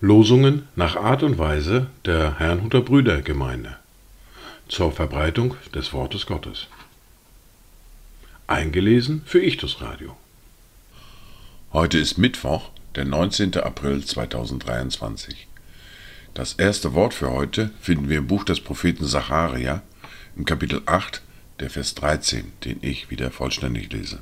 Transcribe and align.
Losungen 0.00 0.68
nach 0.74 0.96
Art 0.96 1.22
und 1.22 1.36
Weise 1.36 1.88
der 2.06 2.38
Herrnhuter 2.38 2.80
Brüdergemeinde 2.80 3.76
zur 4.68 4.90
Verbreitung 4.90 5.54
des 5.74 5.92
Wortes 5.92 6.24
Gottes. 6.24 6.68
Eingelesen 8.46 9.20
für 9.26 9.42
Ichtus 9.42 9.82
Radio. 9.82 10.16
Heute 11.74 11.98
ist 11.98 12.16
Mittwoch, 12.16 12.70
der 12.94 13.04
19. 13.04 13.54
April 13.56 14.02
2023. 14.02 15.46
Das 16.32 16.54
erste 16.54 16.94
Wort 16.94 17.12
für 17.12 17.30
heute 17.30 17.70
finden 17.80 18.08
wir 18.08 18.18
im 18.18 18.28
Buch 18.28 18.44
des 18.44 18.60
Propheten 18.60 19.04
Zacharia 19.04 19.82
im 20.36 20.44
Kapitel 20.44 20.80
8, 20.86 21.20
der 21.60 21.70
Vers 21.70 21.94
13, 21.94 22.52
den 22.64 22.78
ich 22.82 23.10
wieder 23.10 23.30
vollständig 23.30 23.92
lese. 23.92 24.20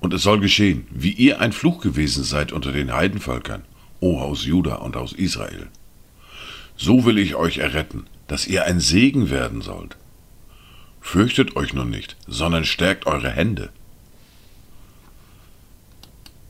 Und 0.00 0.14
es 0.14 0.22
soll 0.22 0.40
geschehen, 0.40 0.86
wie 0.90 1.12
ihr 1.12 1.40
ein 1.40 1.52
Fluch 1.52 1.80
gewesen 1.80 2.22
seid 2.22 2.52
unter 2.52 2.72
den 2.72 2.92
Heidenvölkern, 2.92 3.64
o 4.00 4.20
Haus 4.20 4.44
Juda 4.44 4.76
und 4.76 4.96
aus 4.96 5.12
Israel. 5.12 5.68
So 6.76 7.04
will 7.04 7.18
ich 7.18 7.34
euch 7.34 7.58
erretten, 7.58 8.06
dass 8.28 8.46
ihr 8.46 8.64
ein 8.64 8.78
Segen 8.78 9.30
werden 9.30 9.62
sollt. 9.62 9.96
Fürchtet 11.00 11.56
euch 11.56 11.72
nun 11.72 11.90
nicht, 11.90 12.16
sondern 12.26 12.64
stärkt 12.64 13.06
eure 13.06 13.30
Hände. 13.30 13.70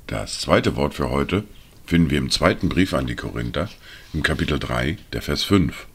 Das 0.06 0.40
zweite 0.40 0.76
Wort 0.76 0.94
für 0.94 1.10
heute 1.10 1.44
finden 1.86 2.10
wir 2.10 2.18
im 2.18 2.30
zweiten 2.30 2.68
Brief 2.68 2.92
an 2.92 3.06
die 3.06 3.16
Korinther, 3.16 3.68
im 4.12 4.22
Kapitel 4.22 4.58
3, 4.58 4.98
der 5.12 5.22
Vers 5.22 5.44
5. 5.44 5.86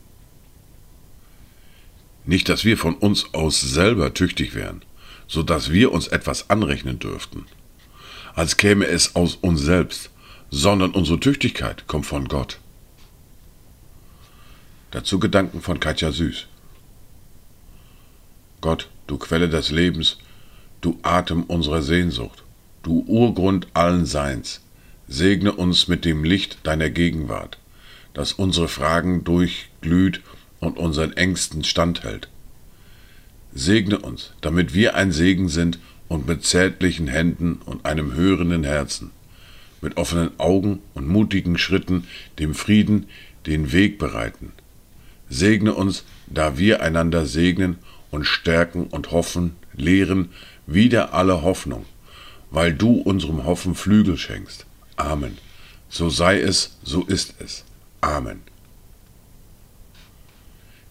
Nicht, 2.25 2.49
dass 2.49 2.63
wir 2.63 2.77
von 2.77 2.95
uns 2.95 3.33
aus 3.33 3.59
selber 3.59 4.13
tüchtig 4.13 4.55
wären, 4.55 4.81
so 5.27 5.43
dass 5.43 5.71
wir 5.71 5.91
uns 5.91 6.07
etwas 6.07 6.49
anrechnen 6.49 6.99
dürften, 6.99 7.45
als 8.35 8.57
käme 8.57 8.85
es 8.85 9.15
aus 9.15 9.35
uns 9.35 9.61
selbst, 9.61 10.09
sondern 10.49 10.91
unsere 10.91 11.19
Tüchtigkeit 11.19 11.87
kommt 11.87 12.05
von 12.05 12.27
Gott. 12.27 12.59
Dazu 14.91 15.19
Gedanken 15.19 15.61
von 15.61 15.79
Katja 15.79 16.11
Süß. 16.11 16.45
Gott, 18.61 18.89
du 19.07 19.17
Quelle 19.17 19.49
des 19.49 19.71
Lebens, 19.71 20.17
du 20.81 20.99
Atem 21.01 21.43
unserer 21.43 21.81
Sehnsucht, 21.81 22.43
du 22.83 23.03
Urgrund 23.07 23.67
allen 23.73 24.05
Seins, 24.05 24.61
segne 25.07 25.51
uns 25.51 25.87
mit 25.87 26.05
dem 26.05 26.23
Licht 26.23 26.59
deiner 26.63 26.89
Gegenwart, 26.89 27.57
das 28.13 28.33
unsere 28.33 28.67
Fragen 28.67 29.23
durchglüht 29.23 30.21
und 30.63 30.77
unseren 30.77 31.13
Ängsten 31.13 31.63
standhält. 31.63 32.29
Segne 33.53 33.99
uns, 33.99 34.33
damit 34.41 34.73
wir 34.73 34.95
ein 34.95 35.11
Segen 35.11 35.49
sind 35.49 35.79
und 36.07 36.27
mit 36.27 36.43
zärtlichen 36.43 37.07
Händen 37.07 37.59
und 37.65 37.85
einem 37.85 38.13
hörenden 38.13 38.63
Herzen, 38.63 39.11
mit 39.81 39.97
offenen 39.97 40.31
Augen 40.39 40.79
und 40.93 41.07
mutigen 41.07 41.57
Schritten 41.57 42.07
dem 42.39 42.55
Frieden 42.55 43.07
den 43.45 43.71
Weg 43.71 43.99
bereiten. 43.99 44.51
Segne 45.29 45.73
uns, 45.73 46.03
da 46.27 46.57
wir 46.57 46.81
einander 46.81 47.25
segnen 47.25 47.77
und 48.11 48.25
stärken 48.25 48.85
und 48.85 49.11
hoffen, 49.11 49.55
lehren 49.73 50.29
wieder 50.65 51.13
alle 51.13 51.41
Hoffnung, 51.41 51.85
weil 52.51 52.73
du 52.73 52.93
unserem 53.01 53.45
Hoffen 53.45 53.75
Flügel 53.75 54.17
schenkst. 54.17 54.65
Amen. 54.95 55.37
So 55.89 56.09
sei 56.09 56.39
es, 56.39 56.77
so 56.83 57.03
ist 57.03 57.35
es. 57.39 57.63
Amen. 58.01 58.52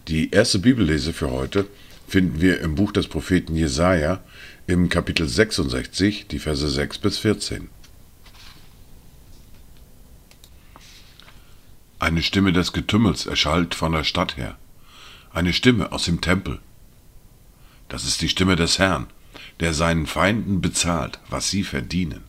Die 0.09 0.31
erste 0.31 0.59
Bibellese 0.59 1.13
für 1.13 1.31
heute 1.31 1.65
finden 2.09 2.41
wir 2.41 2.59
im 2.59 2.75
Buch 2.75 2.91
des 2.91 3.07
Propheten 3.07 3.55
Jesaja 3.55 4.21
im 4.67 4.89
Kapitel 4.89 5.29
66, 5.29 6.27
die 6.27 6.39
Verse 6.39 6.67
6 6.67 6.97
bis 6.97 7.19
14. 7.19 7.69
Eine 11.99 12.21
Stimme 12.21 12.51
des 12.51 12.73
Getümmels 12.73 13.25
erschallt 13.27 13.75
von 13.75 13.93
der 13.93 14.03
Stadt 14.03 14.35
her. 14.35 14.57
Eine 15.31 15.53
Stimme 15.53 15.93
aus 15.93 16.03
dem 16.03 16.19
Tempel. 16.19 16.59
Das 17.87 18.03
ist 18.03 18.21
die 18.21 18.27
Stimme 18.27 18.57
des 18.57 18.79
Herrn, 18.79 19.07
der 19.61 19.73
seinen 19.73 20.05
Feinden 20.05 20.59
bezahlt, 20.59 21.19
was 21.29 21.49
sie 21.49 21.63
verdienen. 21.63 22.25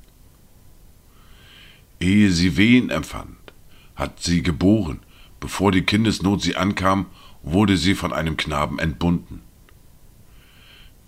Ehe 1.99 2.31
sie 2.31 2.57
Wehen 2.57 2.91
empfand, 2.91 3.53
hat 3.97 4.23
sie 4.23 4.45
geboren, 4.45 5.01
bevor 5.45 5.71
die 5.73 5.83
Kindesnot 5.83 6.41
sie 6.41 6.57
ankam, 6.57 7.05
wurde 7.43 7.77
sie 7.77 7.95
von 7.95 8.15
einem 8.15 8.39
Knaben 8.39 8.79
entbunden. 8.79 9.43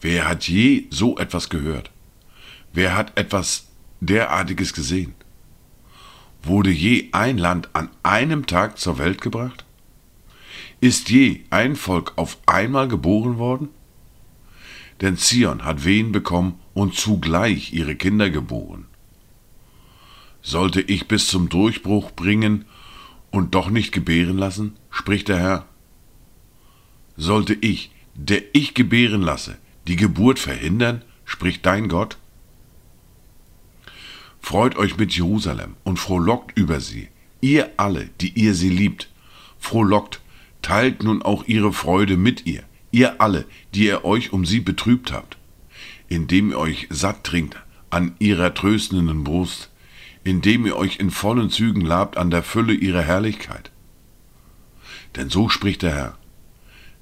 Wer 0.02 0.28
hat 0.28 0.46
je 0.46 0.88
so 0.90 1.16
etwas 1.16 1.48
gehört? 1.48 1.90
Wer 2.74 2.94
hat 2.94 3.16
etwas 3.16 3.68
derartiges 4.00 4.74
gesehen? 4.74 5.14
Wurde 6.42 6.68
je 6.68 7.08
ein 7.12 7.38
Land 7.38 7.70
an 7.72 7.88
einem 8.02 8.44
Tag 8.44 8.76
zur 8.76 8.98
Welt 8.98 9.22
gebracht? 9.22 9.64
Ist 10.82 11.08
je 11.08 11.40
ein 11.48 11.74
Volk 11.74 12.12
auf 12.16 12.36
einmal 12.44 12.88
geboren 12.88 13.38
worden? 13.38 13.70
Denn 15.00 15.16
Zion 15.16 15.64
hat 15.64 15.86
Wehen 15.86 16.12
bekommen 16.12 16.60
und 16.74 16.94
zugleich 16.94 17.72
ihre 17.72 17.96
Kinder 17.96 18.28
geboren. 18.28 18.84
Sollte 20.42 20.82
ich 20.82 21.08
bis 21.08 21.26
zum 21.26 21.48
Durchbruch 21.48 22.10
bringen 22.10 22.66
und 23.30 23.54
doch 23.54 23.70
nicht 23.70 23.92
gebären 23.92 24.38
lassen, 24.38 24.76
spricht 24.90 25.28
der 25.28 25.38
Herr. 25.38 25.66
Sollte 27.16 27.54
ich, 27.54 27.90
der 28.14 28.42
ich 28.52 28.74
gebären 28.74 29.22
lasse, 29.22 29.58
die 29.86 29.96
Geburt 29.96 30.38
verhindern, 30.38 31.02
spricht 31.24 31.64
dein 31.66 31.88
Gott? 31.88 32.18
Freut 34.40 34.76
euch 34.76 34.96
mit 34.96 35.16
Jerusalem 35.16 35.76
und 35.82 35.98
frohlockt 35.98 36.56
über 36.56 36.80
sie, 36.80 37.08
ihr 37.40 37.70
alle, 37.76 38.10
die 38.20 38.30
ihr 38.38 38.54
sie 38.54 38.70
liebt. 38.70 39.10
Frohlockt, 39.58 40.20
teilt 40.62 41.02
nun 41.02 41.22
auch 41.22 41.44
ihre 41.46 41.72
Freude 41.72 42.16
mit 42.16 42.46
ihr, 42.46 42.62
ihr 42.90 43.20
alle, 43.20 43.44
die 43.74 43.86
ihr 43.86 44.04
euch 44.04 44.32
um 44.32 44.44
sie 44.44 44.60
betrübt 44.60 45.12
habt, 45.12 45.36
indem 46.08 46.50
ihr 46.50 46.58
euch 46.58 46.86
satt 46.90 47.24
trinkt 47.24 47.56
an 47.90 48.14
ihrer 48.18 48.54
tröstenden 48.54 49.24
Brust, 49.24 49.70
indem 50.26 50.66
ihr 50.66 50.76
euch 50.76 50.98
in 50.98 51.12
vollen 51.12 51.50
Zügen 51.50 51.82
labt 51.82 52.16
an 52.16 52.30
der 52.30 52.42
Fülle 52.42 52.74
ihrer 52.74 53.02
Herrlichkeit. 53.02 53.70
Denn 55.14 55.30
so 55.30 55.48
spricht 55.48 55.82
der 55.82 55.94
Herr. 55.94 56.18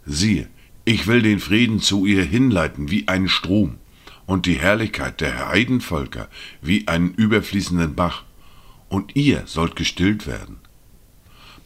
Siehe, 0.05 0.47
ich 0.85 1.07
will 1.07 1.23
den 1.23 1.41
Frieden 1.41 1.81
zu 1.81 2.05
ihr 2.05 2.23
hinleiten 2.23 2.91
wie 2.91 3.09
einen 3.09 3.31
Strom 3.31 3.79
und 4.27 4.45
die 4.45 4.59
Herrlichkeit 4.59 5.23
der 5.23 5.49
Heidenvölker 5.49 6.29
wie 6.61 6.87
einen 6.87 7.15
überfließenden 7.15 7.95
Bach, 7.95 8.25
und 8.91 9.17
ihr 9.17 9.45
sollt 9.47 9.75
gestillt 9.75 10.27
werden. 10.27 10.59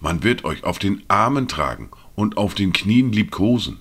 Man 0.00 0.22
wird 0.22 0.44
euch 0.44 0.62
auf 0.62 0.78
den 0.78 1.02
Armen 1.08 1.48
tragen 1.48 1.90
und 2.14 2.36
auf 2.36 2.54
den 2.54 2.72
Knien 2.72 3.10
liebkosen. 3.10 3.80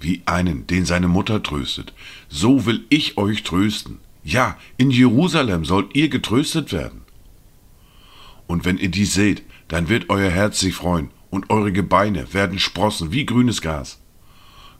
Wie 0.00 0.22
einen, 0.26 0.66
den 0.66 0.84
seine 0.84 1.06
Mutter 1.06 1.44
tröstet, 1.44 1.94
so 2.28 2.66
will 2.66 2.84
ich 2.88 3.16
euch 3.18 3.44
trösten. 3.44 3.98
Ja, 4.22 4.56
in 4.76 4.90
Jerusalem 4.90 5.64
sollt 5.64 5.94
ihr 5.94 6.08
getröstet 6.08 6.72
werden. 6.72 7.02
Und 8.46 8.64
wenn 8.64 8.78
ihr 8.78 8.90
dies 8.90 9.14
seht, 9.14 9.42
dann 9.68 9.88
wird 9.88 10.10
euer 10.10 10.30
Herz 10.30 10.60
sich 10.60 10.74
freuen, 10.74 11.10
und 11.30 11.48
eure 11.48 11.70
Gebeine 11.70 12.34
werden 12.34 12.58
sprossen 12.58 13.12
wie 13.12 13.24
grünes 13.24 13.62
Gras 13.62 14.00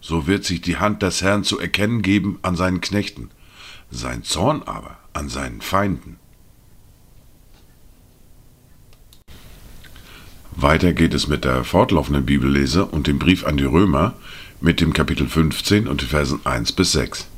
so 0.01 0.27
wird 0.27 0.45
sich 0.45 0.61
die 0.61 0.79
Hand 0.79 1.03
des 1.03 1.23
Herrn 1.23 1.45
zu 1.45 1.59
erkennen 1.59 2.03
geben 2.03 2.39
an 2.43 2.57
seinen 2.57 2.81
Knechten, 2.81 3.31
sein 3.91 4.23
Zorn 4.25 4.63
aber 4.63 4.99
an 5.13 5.29
seinen 5.29 5.61
Feinden. 5.61 6.17
Weiter 10.53 10.93
geht 10.93 11.15
es 11.15 11.27
mit 11.27 11.45
der 11.45 11.65
fortlaufenden 11.65 12.27
Bibellese 12.27 12.85
und 12.85 13.07
dem 13.07 13.19
Brief 13.19 13.47
an 13.47 13.57
die 13.57 13.65
Römer 13.65 14.15
mit 14.61 14.81
dem 14.81 14.93
Kapitel 14.93 15.27
15 15.27 15.87
und 15.87 16.03
den 16.03 16.09
Versen 16.09 16.45
1 16.45 16.73
bis 16.73 16.93
6. 16.93 17.29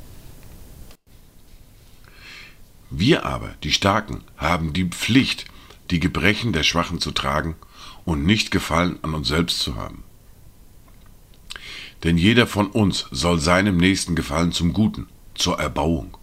Wir 2.95 3.25
aber, 3.25 3.55
die 3.63 3.71
Starken, 3.71 4.23
haben 4.37 4.71
die 4.71 4.85
Pflicht, 4.85 5.45
die 5.89 5.99
Gebrechen 5.99 6.53
der 6.53 6.61
Schwachen 6.61 6.99
zu 6.99 7.09
tragen 7.09 7.55
und 8.05 8.23
nicht 8.23 8.51
Gefallen 8.51 8.99
an 9.01 9.15
uns 9.15 9.29
selbst 9.29 9.61
zu 9.61 9.75
haben. 9.75 10.03
Denn 12.03 12.19
jeder 12.19 12.45
von 12.45 12.67
uns 12.67 13.07
soll 13.09 13.39
seinem 13.39 13.77
Nächsten 13.77 14.13
gefallen 14.13 14.51
zum 14.51 14.73
Guten, 14.73 15.07
zur 15.33 15.59
Erbauung. 15.59 16.15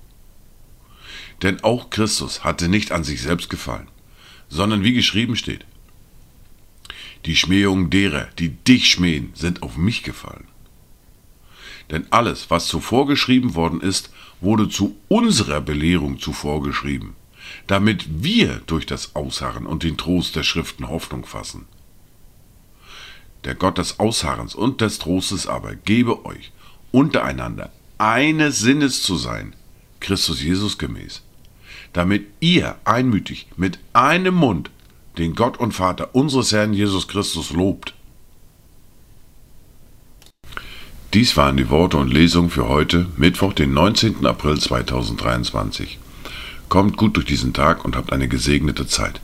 Denn 1.42 1.64
auch 1.64 1.90
Christus 1.90 2.44
hatte 2.44 2.68
nicht 2.68 2.92
an 2.92 3.02
sich 3.02 3.20
selbst 3.20 3.50
gefallen, 3.50 3.88
sondern 4.48 4.84
wie 4.84 4.92
geschrieben 4.92 5.34
steht, 5.34 5.66
die 7.26 7.34
Schmähungen 7.34 7.90
derer, 7.90 8.28
die 8.38 8.50
dich 8.50 8.92
schmähen, 8.92 9.32
sind 9.34 9.64
auf 9.64 9.76
mich 9.76 10.04
gefallen. 10.04 10.46
Denn 11.90 12.06
alles, 12.10 12.50
was 12.50 12.66
zuvor 12.66 13.06
geschrieben 13.06 13.54
worden 13.54 13.80
ist, 13.80 14.10
wurde 14.40 14.68
zu 14.68 14.96
unserer 15.08 15.60
Belehrung 15.60 16.18
zuvor 16.18 16.62
geschrieben, 16.62 17.16
damit 17.66 18.22
wir 18.22 18.62
durch 18.66 18.86
das 18.86 19.14
Ausharren 19.16 19.66
und 19.66 19.82
den 19.82 19.96
Trost 19.96 20.36
der 20.36 20.44
Schriften 20.44 20.88
Hoffnung 20.88 21.24
fassen. 21.26 21.66
Der 23.44 23.54
Gott 23.54 23.78
des 23.78 23.98
Ausharrens 23.98 24.54
und 24.54 24.80
des 24.80 24.98
Trostes 24.98 25.46
aber 25.46 25.74
gebe 25.74 26.24
euch 26.26 26.52
untereinander 26.92 27.72
eines 27.98 28.58
Sinnes 28.60 29.02
zu 29.02 29.16
sein, 29.16 29.54
Christus 30.00 30.42
Jesus 30.42 30.78
gemäß, 30.78 31.22
damit 31.92 32.26
ihr 32.40 32.76
einmütig 32.84 33.48
mit 33.56 33.78
einem 33.92 34.34
Mund 34.34 34.70
den 35.18 35.34
Gott 35.34 35.58
und 35.58 35.72
Vater 35.72 36.14
unseres 36.14 36.52
Herrn 36.52 36.72
Jesus 36.72 37.08
Christus 37.08 37.50
lobt. 37.50 37.94
Dies 41.12 41.36
waren 41.36 41.56
die 41.56 41.70
Worte 41.70 41.96
und 41.96 42.12
Lesungen 42.12 42.50
für 42.50 42.68
heute, 42.68 43.06
Mittwoch, 43.16 43.52
den 43.52 43.74
19. 43.74 44.24
April 44.26 44.60
2023. 44.60 45.98
Kommt 46.68 46.96
gut 46.96 47.16
durch 47.16 47.26
diesen 47.26 47.52
Tag 47.52 47.84
und 47.84 47.96
habt 47.96 48.12
eine 48.12 48.28
gesegnete 48.28 48.86
Zeit. 48.86 49.20